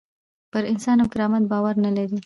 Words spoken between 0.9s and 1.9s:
او کرامت باور